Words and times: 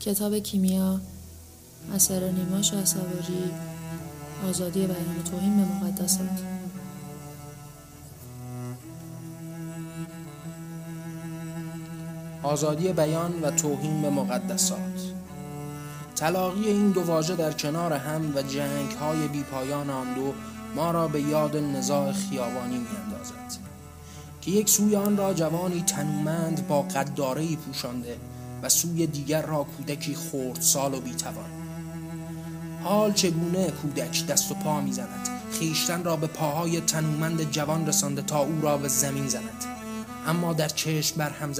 کتاب 0.00 0.38
کیمیا 0.38 1.00
اثر 1.94 2.30
نیما 2.30 2.62
شهسواری 2.62 3.50
آزادی 4.48 4.86
بیان 4.86 5.18
و 5.18 5.22
توهین 5.30 5.56
به 5.56 5.62
مقدسات. 5.74 6.28
آزادی 12.42 12.92
بیان 12.92 13.42
و 13.42 13.50
توهین 13.50 14.02
به 14.02 14.10
مقدسات. 14.10 14.78
تلاقی 16.16 16.66
این 16.66 16.90
دو 16.90 17.02
واژه 17.02 17.36
در 17.36 17.52
کنار 17.52 17.92
هم 17.92 18.36
و 18.36 18.42
جنگ 18.42 18.90
های 18.90 19.28
بی 19.28 19.42
پایان 19.42 19.90
آن 19.90 20.14
دو 20.14 20.34
ما 20.76 20.90
را 20.90 21.08
به 21.08 21.20
یاد 21.20 21.56
نزاع 21.56 22.12
خیابانی 22.12 22.78
می 22.78 22.88
اندازد 23.04 23.62
که 24.40 24.50
یک 24.50 24.68
سوی 24.68 24.96
آن 24.96 25.16
را 25.16 25.34
جوانی 25.34 25.82
تنومند 25.82 26.68
با 26.68 26.82
قداره 26.82 27.56
پوشانده 27.56 28.16
و 28.62 28.68
سوی 28.68 29.06
دیگر 29.06 29.46
را 29.46 29.64
کودکی 29.64 30.14
سال 30.60 30.94
و 30.94 31.00
بیتوان. 31.00 31.50
حال 32.84 33.12
چگونه 33.12 33.70
کودک 33.70 34.26
دست 34.26 34.50
و 34.50 34.54
پا 34.54 34.80
می‌زند؟ 34.80 35.28
خیشتن 35.52 36.04
را 36.04 36.16
به 36.16 36.26
پاهای 36.26 36.80
تنومند 36.80 37.50
جوان 37.50 37.86
رسانده 37.86 38.22
تا 38.22 38.38
او 38.38 38.60
را 38.60 38.76
به 38.78 38.88
زمین 38.88 39.28
زند. 39.28 39.64
اما 40.26 40.52
در 40.52 40.68
چشم 40.68 41.16
بر 41.16 41.30
هم 41.30 41.52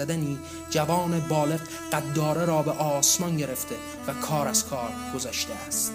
جوان 0.71 1.21
بالغ 1.21 1.61
قداره 1.93 2.45
را 2.45 2.63
به 2.63 2.71
آسمان 2.71 3.37
گرفته 3.37 3.75
و 4.07 4.13
کار 4.15 4.49
از 4.49 4.65
کار 4.65 4.91
گذشته 5.15 5.55
است. 5.67 5.93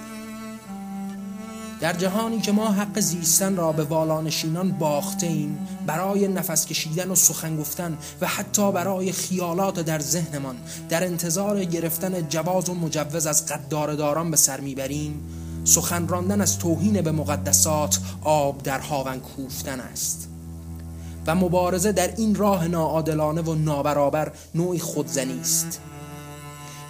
در 1.82 1.94
جهانی 1.94 2.40
که 2.40 2.52
ما 2.52 2.72
حق 2.72 3.00
زیستن 3.00 3.56
را 3.56 3.72
به 3.72 3.84
والانشینان 3.84 4.72
باخته 4.72 5.28
ایم 5.28 5.68
برای 5.88 6.28
نفس 6.28 6.66
کشیدن 6.66 7.12
و 7.12 7.16
سخن 7.16 7.58
گفتن 7.58 7.98
و 8.22 8.28
حتی 8.28 8.72
برای 8.72 9.12
خیالات 9.12 9.80
در 9.80 10.00
ذهنمان 10.00 10.56
در 10.90 11.04
انتظار 11.04 11.64
گرفتن 11.64 12.28
جواز 12.30 12.70
و 12.70 12.74
مجوز 12.74 13.28
از 13.28 13.46
قدارداران 13.46 14.32
به 14.32 14.38
سر 14.38 14.60
می‌بریم. 14.60 15.22
سخن 15.64 16.08
راندن 16.08 16.42
از 16.42 16.60
توهین 16.60 17.02
به 17.02 17.12
مقدسات 17.12 18.00
آب 18.22 18.64
در 18.64 18.80
هاون 18.80 19.20
کوفتن 19.20 19.80
است. 19.80 20.30
و 21.28 21.36
مبارزه 21.36 21.92
در 21.92 22.14
این 22.16 22.36
راه 22.36 22.68
ناعادلانه 22.68 23.42
و 23.42 23.56
نابرابر 23.56 24.32
نوعی 24.56 24.80
خودزنی 24.80 25.40
است. 25.40 25.80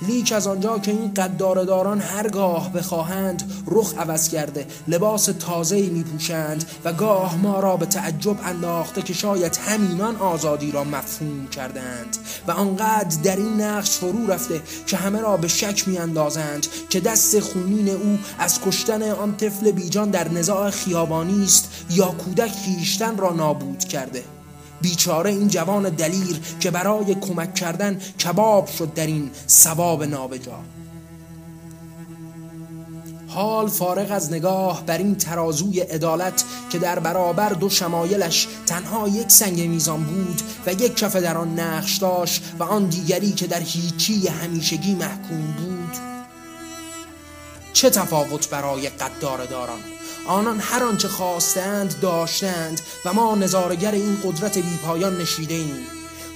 لیک 0.08 0.32
از 0.32 0.48
آنجا 0.48 0.80
که 0.80 0.92
این 0.92 1.14
قدارداران 1.14 2.02
هرگاه 2.02 2.74
بخواهند 2.74 3.52
رخ 3.68 3.94
عوض 3.98 4.30
کرده 4.30 4.68
لباس 4.88 5.26
تازه‌ای 5.26 5.90
میپوشند 5.90 6.66
و 6.86 6.94
گاه 6.94 7.38
ما 7.38 7.60
را 7.60 7.78
به 7.78 7.86
تعجب 7.86 8.38
انداخته 8.44 9.02
که 9.02 9.14
شاید 9.14 9.56
همینان 9.56 10.16
آزادی 10.16 10.72
را 10.72 10.84
مفهوم 10.84 11.48
کردند. 11.48 12.18
و 12.48 12.52
آنقدر 12.52 13.22
در 13.24 13.36
این 13.36 13.62
نقش 13.62 13.90
فرو 13.90 14.28
رفته 14.28 14.62
که 14.88 14.98
همه 14.98 15.22
را 15.22 15.38
به 15.38 15.48
شک 15.48 15.88
میاندازند 15.88 16.68
که 16.90 17.00
دست 17.00 17.40
خونین 17.40 17.90
او 17.90 18.20
از 18.40 18.62
کشتن 18.62 19.12
آن 19.12 19.38
طفل 19.38 19.72
بیجان 19.72 20.10
در 20.10 20.30
نزاع 20.30 20.70
خیابانی 20.70 21.44
است 21.44 21.70
یا 21.90 22.06
کودک 22.06 22.52
خیشتن 22.52 23.18
را 23.18 23.34
نابود 23.34 23.80
کرده. 23.80 24.24
بیچاره 24.84 25.30
این 25.30 25.48
جوان 25.48 25.90
دلیر 25.90 26.40
که 26.60 26.72
برای 26.72 27.16
کمک 27.16 27.56
کردن 27.56 28.00
کباب 28.26 28.68
شد 28.68 28.94
در 28.94 29.06
این 29.06 29.32
سباب 29.48 30.04
نابجا. 30.04 30.60
حال 33.28 33.68
فارغ 33.68 34.12
از 34.12 34.32
نگاه 34.32 34.86
بر 34.86 34.98
این 34.98 35.16
ترازوی 35.16 35.80
عدالت 35.80 36.44
که 36.70 36.80
در 36.80 37.00
برابر 37.00 37.50
دو 37.50 37.70
شمایلش 37.70 38.48
تنها 38.66 39.08
یک 39.08 39.32
سنگ 39.32 39.62
میزان 39.62 40.04
بود 40.04 40.42
و 40.66 40.72
یک 40.72 40.96
کف 40.96 41.16
در 41.16 41.38
آن 41.38 41.60
نقش 41.60 41.98
داشت 41.98 42.44
و 42.60 42.64
آن 42.64 42.86
دیگری 42.86 43.32
که 43.32 43.48
در 43.48 43.60
هیچی 43.60 44.28
همیشگی 44.28 44.96
محکوم 44.96 45.54
بود. 45.58 45.98
چه 47.74 47.90
تفاوت 47.90 48.50
برای 48.50 48.90
قدار 48.90 49.46
داران؟ 49.46 49.93
آنان 50.28 50.60
هر 50.60 50.84
آنچه 50.84 51.08
خواستند 51.08 52.00
داشتند 52.02 52.82
و 53.06 53.14
ما 53.14 53.36
نظارگر 53.36 53.92
این 53.92 54.18
قدرت 54.24 54.58
بیپایان 54.58 55.22
نشیده 55.22 55.54
ایم 55.54 55.88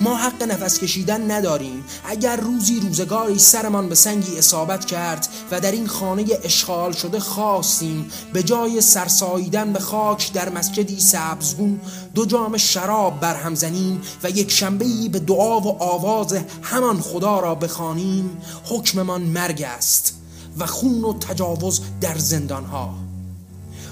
ما 0.02 0.18
حق 0.18 0.44
نفس 0.44 0.80
کشیدن 0.80 1.32
نداریم. 1.32 1.84
اگر 2.06 2.36
روزی 2.36 2.80
روزگاری 2.80 3.40
سرمان 3.40 3.90
به 3.90 3.96
سنگی 3.96 4.38
اصابت 4.38 4.86
کرد 4.86 5.28
و 5.52 5.60
در 5.60 5.72
این 5.72 5.88
خانه 5.88 6.26
اشغال 6.44 6.92
شده 6.92 7.20
خواستیم 7.20 8.12
به 8.34 8.44
جای 8.44 8.82
سرساییدن 8.82 9.74
به 9.74 9.80
خاک 9.80 10.34
در 10.34 10.50
مسجدی 10.50 11.00
سبزگون 11.00 11.82
دو 12.16 12.26
جام 12.26 12.58
شراب 12.58 13.20
برهم 13.20 13.56
زنیم 13.56 14.02
و 14.24 14.30
یک 14.30 14.52
شنبهی 14.52 15.10
به 15.10 15.20
دعا 15.20 15.60
و 15.60 15.84
آواز 15.84 16.38
همان 16.62 17.02
خدا 17.02 17.40
را 17.40 17.56
بخوانیم 17.56 18.42
حکممان 18.66 19.22
مرگ 19.22 19.62
است 19.62 20.14
و 20.58 20.66
خون 20.66 21.04
و 21.04 21.20
تجاوز 21.20 21.82
در 22.02 22.18
زندانها. 22.18 23.07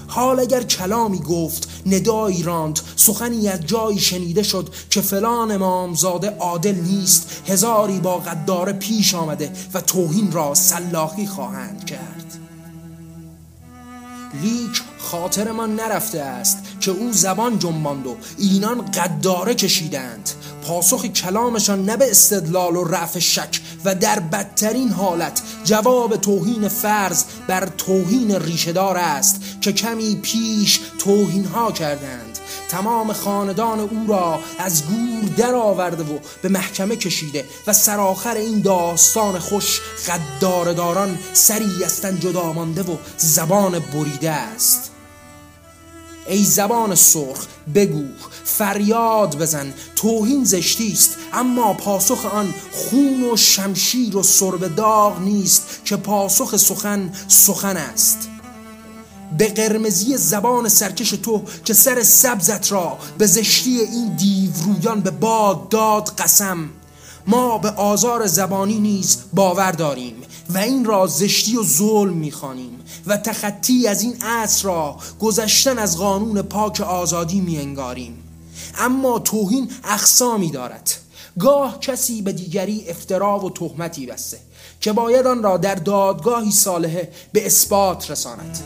حال 0.06 0.40
اگر 0.40 0.62
کلامی 0.62 1.18
گفت 1.18 1.68
ندایی 1.86 2.42
راند. 2.42 2.80
سخنی 2.96 3.48
از 3.48 3.66
جایی 3.66 3.98
شنیده 3.98 4.42
شد 4.42 4.74
که 4.90 5.00
فلان 5.00 5.50
امامزاده 5.50 6.30
عادل 6.30 6.74
نیست. 6.74 7.42
هزاری 7.48 8.00
با 8.00 8.16
قداره 8.18 8.72
پیش 8.72 9.14
آمده 9.14 9.52
و 9.74 9.80
توهین 9.80 10.32
را 10.32 10.54
سلاخی 10.54 11.26
خواهند 11.26 11.86
کرد. 11.86 12.38
لیک 14.42 14.82
خاطر 14.98 15.52
من 15.52 15.74
نرفته 15.74 16.20
است 16.20 16.58
که 16.80 16.90
او 16.90 17.12
زبان 17.12 17.58
جنباند 17.58 18.06
و 18.06 18.16
اینان 18.38 18.90
قداره 18.90 19.54
کشیدند. 19.54 20.30
پاسخ 20.66 21.06
کلامشان 21.06 21.84
نه 21.84 21.96
به 21.96 22.10
استدلال 22.10 22.76
و 22.76 22.84
رفع 22.84 23.18
شک 23.18 23.60
و 23.84 23.94
در 23.94 24.20
بدترین 24.20 24.88
حالت 24.88 25.42
جواب 25.64 26.16
توهین 26.16 26.68
فرض 26.68 27.24
بر 27.46 27.68
توهین 27.78 28.40
ریشهدار 28.40 28.96
است. 28.96 29.40
که 29.66 29.72
کمی 29.72 30.16
پیش 30.16 30.80
توهین 30.98 31.44
ها 31.44 31.72
کردند. 31.72 32.38
تمام 32.68 33.12
خاندان 33.12 33.80
او 33.80 34.06
را 34.08 34.40
از 34.58 34.82
گور 34.86 35.30
در 35.36 35.54
آورده 35.54 36.02
و 36.02 36.18
به 36.42 36.48
محکمه 36.48 36.96
کشیده 36.96 37.44
و 37.66 37.72
سرآخر 37.72 38.34
این 38.34 38.60
داستان 38.60 39.38
خوش 39.38 39.80
قدارداران 40.08 41.18
سری 41.32 41.84
استن 41.84 42.18
جدا 42.18 42.52
مانده 42.52 42.82
و 42.82 42.96
زبان 43.16 43.78
بریده 43.78 44.30
است. 44.30 44.90
ای 46.28 46.44
زبان 46.44 46.94
سرخ 46.94 47.46
بگو 47.74 48.04
فریاد 48.44 49.38
بزن 49.38 49.74
توهین 49.96 50.44
زشتی 50.44 50.92
است 50.92 51.16
اما 51.32 51.72
پاسخ 51.72 52.24
آن 52.24 52.54
خون 52.72 53.30
و 53.32 53.36
شمشیر 53.36 54.16
و 54.16 54.22
سرب 54.22 54.74
داغ 54.74 55.20
نیست 55.20 55.80
که 55.84 55.96
پاسخ 55.96 56.56
سخن 56.56 57.12
سخن 57.28 57.76
است. 57.76 58.28
به 59.38 59.48
قرمزی 59.48 60.16
زبان 60.16 60.68
سرکش 60.68 61.10
تو 61.10 61.42
که 61.64 61.74
سر 61.74 62.02
سبزت 62.02 62.72
را 62.72 62.98
به 63.18 63.26
زشتی 63.26 63.80
این 63.80 64.16
دیورویان 64.16 65.00
به 65.00 65.10
باد 65.10 65.68
داد 65.68 66.08
قسم. 66.08 66.70
ما 67.26 67.58
به 67.58 67.70
آزار 67.70 68.26
زبانی 68.26 68.78
نیز 68.78 69.18
باور 69.32 69.72
داریم 69.72 70.14
و 70.50 70.58
این 70.58 70.84
را 70.84 71.06
زشتی 71.06 71.56
و 71.56 71.62
ظلم 71.62 72.12
می‌خوانیم 72.12 72.78
و 73.06 73.16
تخطی 73.16 73.88
از 73.88 74.02
این 74.02 74.22
عصر 74.22 74.64
را 74.64 74.96
گذشتن 75.20 75.78
از 75.78 75.98
قانون 75.98 76.42
پاک 76.42 76.80
آزادی 76.80 77.40
میانگاریم. 77.40 78.22
اما 78.78 79.18
توهین 79.18 79.70
اقسامی 79.84 80.50
دارد. 80.50 80.90
گاه 81.38 81.80
کسی 81.80 82.22
به 82.22 82.32
دیگری 82.32 82.84
افترا 82.88 83.38
و 83.38 83.50
تهمتی 83.50 84.06
بسته 84.06 84.38
که 84.80 84.92
باید 84.92 85.26
آن 85.26 85.42
را 85.42 85.56
در 85.56 85.74
دادگاهی 85.74 86.52
صالحه 86.52 87.12
به 87.32 87.46
اثبات 87.46 88.10
رساند. 88.10 88.58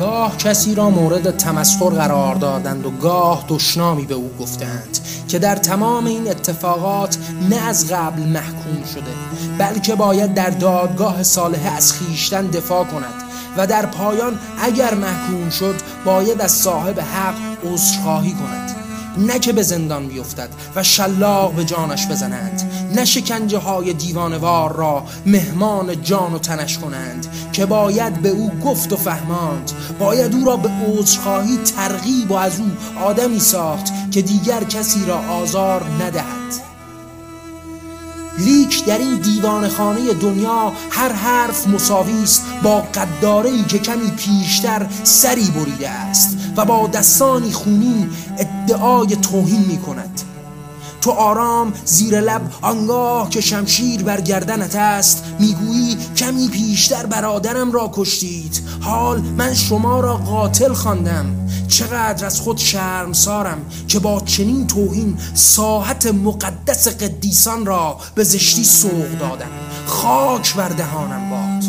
گاه 0.00 0.36
کسی 0.36 0.74
را 0.74 0.90
مورد 0.90 1.36
تمسخر 1.36 1.90
قرار 1.90 2.34
دادند 2.34 2.86
و 2.86 2.90
گاه 2.90 3.44
دشنامی 3.48 4.06
به 4.06 4.14
او 4.14 4.30
گفتند 4.40 4.98
که 5.28 5.38
در 5.38 5.56
تمام 5.56 6.06
این 6.06 6.28
اتفاقات 6.28 7.18
نه 7.50 7.56
از 7.56 7.92
قبل 7.92 8.22
محکوم 8.22 8.84
شده 8.94 9.12
بلکه 9.58 9.94
باید 9.94 10.34
در 10.34 10.50
دادگاه 10.50 11.22
صالحه 11.22 11.76
از 11.76 11.92
خیشتن 11.92 12.46
دفاع 12.46 12.84
کند 12.84 13.22
و 13.56 13.66
در 13.66 13.86
پایان 13.86 14.38
اگر 14.62 14.94
محکوم 14.94 15.50
شد 15.50 15.74
باید 16.04 16.40
از 16.40 16.52
صاحب 16.52 17.00
حق 17.00 17.34
عذرخواهی 17.64 18.32
کند. 18.32 18.84
نه 19.18 19.38
که 19.38 19.52
به 19.52 19.62
زندان 19.62 20.08
بیفتد 20.08 20.48
و 20.76 20.82
شلاق 20.82 21.52
به 21.52 21.64
جانش 21.64 22.06
بزنند 22.08 22.70
نه 22.94 23.04
شکنجه 23.04 23.58
های 23.58 23.92
دیوانوار 23.92 24.76
را 24.76 25.04
مهمان 25.26 26.02
جان 26.02 26.34
و 26.34 26.38
تنش 26.38 26.78
کنند 26.78 27.26
که 27.54 27.66
باید 27.66 28.22
به 28.22 28.28
او 28.28 28.50
گفت 28.64 28.92
و 28.92 28.96
فهماند. 28.96 29.72
باید 29.98 30.34
او 30.34 30.44
را 30.44 30.56
به 30.56 30.68
عذرخواهی 30.68 31.56
ترغیب 31.56 32.30
و 32.30 32.34
از 32.34 32.60
او 32.60 32.66
آدمی 33.04 33.40
ساخت 33.40 34.10
که 34.10 34.22
دیگر 34.22 34.64
کسی 34.64 35.06
را 35.06 35.18
آزار 35.18 35.82
ندهد. 36.02 36.34
لیک 38.38 38.84
در 38.84 38.98
این 38.98 39.14
دیوان 39.14 39.68
خانه 39.68 40.14
دنیا 40.14 40.72
هر 40.90 41.12
حرف 41.12 41.66
مساوی 41.66 42.22
است 42.22 42.42
با 42.62 42.80
قداره 42.80 43.64
که 43.64 43.78
کمی 43.78 44.10
پیشتر 44.10 44.86
سری 45.04 45.50
بریده 45.50 45.90
است 45.90 46.38
و 46.56 46.64
با 46.64 46.86
دستانی 46.86 47.52
خونین 47.52 48.10
ادعای 48.38 49.16
توهین 49.16 49.64
می 49.68 49.78
کند. 49.78 50.20
تو 51.04 51.10
آرام 51.10 51.72
زیر 51.84 52.20
لب 52.20 52.40
آنگاه 52.62 53.30
که 53.30 53.40
شمشیر 53.40 54.02
بر 54.02 54.20
گردنت 54.20 54.76
است 54.76 55.24
می‌گویی 55.38 55.98
کمی 56.24 56.48
پیشتر 56.48 57.06
برادرم 57.06 57.72
را 57.72 57.90
کشتید. 57.94 58.62
حال 58.80 59.20
من 59.20 59.54
شما 59.54 60.00
را 60.00 60.16
قاتل 60.16 60.72
خواندم. 60.72 61.26
چقدر 61.68 62.26
از 62.26 62.40
خود 62.40 62.60
سارم 63.12 63.58
که 63.88 63.98
با 63.98 64.20
چنین 64.20 64.66
توهین 64.66 65.16
ساحت 65.34 66.06
مقدس 66.06 66.88
قدیسان 66.88 67.66
را 67.66 67.98
به 68.14 68.24
زشتی 68.24 68.64
سوق 68.64 69.18
دادم. 69.20 69.50
خاک 69.86 70.54
بر 70.54 70.68
دهانم 70.68 71.30
باد. 71.30 71.64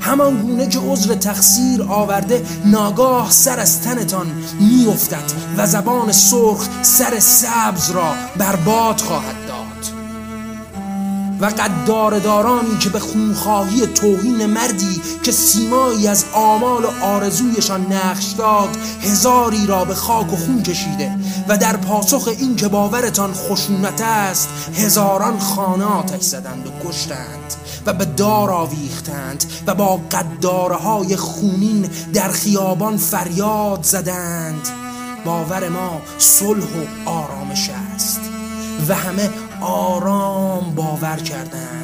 همان 0.00 0.42
گونه 0.42 0.68
که 0.68 0.78
عذر 0.78 1.14
تقصیر 1.14 1.82
آورده 1.82 2.42
ناگاه 2.64 3.30
سر 3.30 3.60
از 3.60 3.82
تنتان 3.82 4.26
میافتد 4.60 5.32
و 5.56 5.66
زبان 5.66 6.12
سرخ 6.12 6.68
سر 6.82 7.20
سبز 7.20 7.90
را 7.90 8.14
برباد 8.38 9.00
خواهد 9.00 9.45
و 11.40 11.46
قداردارانی 11.46 12.78
که 12.78 12.90
به 12.90 12.98
خونخواهی 12.98 13.86
توهین 13.86 14.46
مردی 14.46 15.00
که 15.22 15.32
سیمایی 15.32 16.08
از 16.08 16.24
آمال 16.32 16.84
و 16.84 17.04
آرزویشان 17.04 17.92
نقش 17.92 18.24
داد 18.24 18.68
هزاری 19.00 19.66
را 19.66 19.84
به 19.84 19.94
خاک 19.94 20.32
و 20.32 20.36
خون 20.36 20.62
کشیده 20.62 21.16
و 21.48 21.58
در 21.58 21.76
پاسخ 21.76 22.28
این 22.28 22.56
که 22.56 22.68
باورتان 22.68 23.32
خشونت 23.34 24.00
است 24.00 24.48
هزاران 24.74 25.38
خانه 25.38 25.84
آتش 25.84 26.22
زدند 26.22 26.66
و 26.66 26.88
کشتند 26.88 27.54
و 27.86 27.92
به 27.92 28.04
دار 28.04 28.50
آویختند 28.50 29.44
و 29.66 29.74
با 29.74 29.96
قداره 29.96 30.76
های 30.76 31.16
خونین 31.16 31.90
در 32.12 32.28
خیابان 32.28 32.96
فریاد 32.96 33.82
زدند. 33.82 34.68
باور 35.24 35.68
ما 35.68 36.00
صلح 36.18 36.64
و 36.64 37.08
آرامش 37.10 37.70
است. 37.94 38.05
و 38.88 38.94
همه 38.94 39.30
آرام 39.60 40.74
باور 40.74 41.16
کردند. 41.16 41.76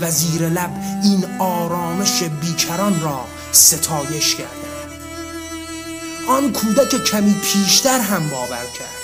و 0.00 0.10
زیر 0.10 0.48
لب 0.48 0.70
این 1.02 1.24
آرامش 1.38 2.22
بیکران 2.22 3.00
را 3.00 3.20
ستایش 3.52 4.34
کردند. 4.34 4.66
آن 6.28 6.52
کودک 6.52 7.04
کمی 7.04 7.34
پیشتر 7.34 8.00
هم 8.00 8.28
باور 8.28 8.64
کرد. 8.78 8.96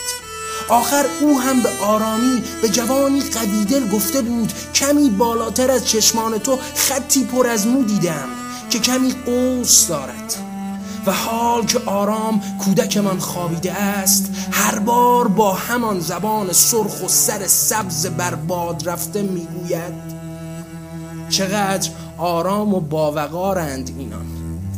آخر 0.68 1.04
او 1.20 1.40
هم 1.40 1.62
به 1.62 1.68
آرامی 1.84 2.42
به 2.62 2.68
جوانی 2.68 3.20
قویدل 3.20 3.88
گفته 3.88 4.22
بود 4.22 4.52
کمی 4.74 5.10
بالاتر 5.10 5.70
از 5.70 5.88
چشمان 5.88 6.38
تو 6.38 6.58
خطی 6.74 7.24
پر 7.24 7.46
از 7.46 7.66
مو 7.66 7.84
دیدم 7.84 8.28
که 8.70 8.78
کمی 8.78 9.12
قوس 9.26 9.88
دارد. 9.88 10.41
و 11.06 11.12
حال 11.12 11.66
که 11.66 11.78
آرام 11.86 12.42
کودک 12.64 12.96
من 12.96 13.18
خوابیده 13.18 13.72
است 13.72 14.30
هر 14.52 14.78
بار 14.78 15.28
با 15.28 15.52
همان 15.52 16.00
زبان 16.00 16.52
سرخ 16.52 17.04
و 17.04 17.08
سر 17.08 17.46
سبز 17.46 18.06
بر 18.06 18.34
باد 18.34 18.88
رفته 18.88 19.22
می‌گوید 19.22 19.94
چقدر 21.28 21.90
آرام 22.18 22.74
و 22.74 22.80
باوقارند 22.80 23.94
اینان. 23.98 24.26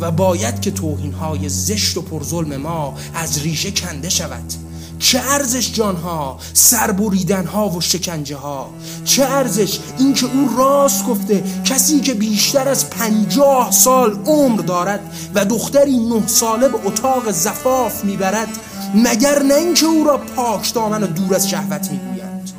و 0.01 0.11
باید 0.11 0.61
که 0.61 0.71
توهین 0.71 1.49
زشت 1.49 1.97
و 1.97 2.03
پرظلم 2.03 2.57
ما 2.57 2.95
از 3.15 3.43
ریشه 3.43 3.71
کنده 3.71 4.09
شود. 4.09 4.64
چه 4.99 5.21
ارزش 5.21 5.73
جانها 5.73 6.39
سربریدن 6.53 7.47
ها 7.47 7.69
و 7.69 7.81
شکنجه 7.81 8.37
ها 8.37 8.71
چه 9.05 9.25
ارزش 9.25 9.79
اینکه 9.99 10.27
او 10.27 10.57
راست 10.59 11.07
گفته 11.07 11.45
کسی 11.65 12.01
که 12.01 12.15
بیشتر 12.15 12.69
از 12.69 12.91
پنجاه 12.91 13.71
سال 13.71 14.19
عمر 14.27 14.61
دارد 14.61 15.01
و 15.35 15.45
دختری 15.45 15.99
نه 15.99 16.27
ساله 16.27 16.69
به 16.69 16.79
اتاق 16.85 17.31
زفاف 17.31 18.05
می‌برد 18.05 18.49
مگر 18.95 19.43
نه 19.43 19.55
اینکه 19.55 19.87
او 19.87 20.05
را 20.05 20.19
پاک 20.19 20.75
دامن 20.75 21.03
و 21.03 21.07
دور 21.07 21.35
از 21.35 21.49
شهوت 21.49 21.91
می‌گویند؟ 21.91 22.51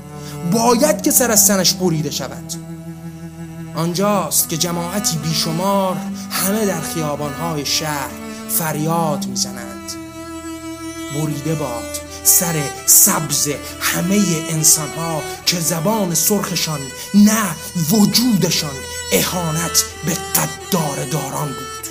باید 0.51 1.01
که 1.01 1.11
سر 1.11 1.31
از 1.31 1.45
سنش 1.45 1.73
بریده 1.73 2.11
شود. 2.11 2.53
آنجاست 3.75 4.49
که 4.49 4.57
جماعتی 4.57 5.17
بیشمار 5.17 5.97
همه 6.31 6.65
در 6.65 6.81
خیابانهای 6.81 7.65
شهر 7.65 8.09
فریاد 8.49 9.25
می‌زنند. 9.25 9.91
بریده 11.13 11.55
باد. 11.55 11.99
سر 12.25 12.63
سبز 12.86 13.50
همه 13.81 14.24
انسان 14.50 14.89
ها 14.89 15.22
که 15.45 15.60
زبان 15.60 16.13
سرخشان 16.13 16.80
نه 17.13 17.56
وجودشان. 17.92 18.75
اهانت 19.12 19.83
به 20.06 20.13
قدار 20.13 21.06
داران 21.06 21.48
بود. 21.48 21.84